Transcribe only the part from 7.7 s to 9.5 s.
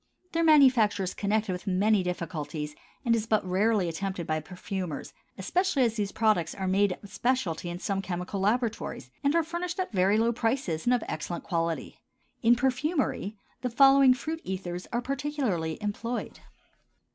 some chemical laboratories and are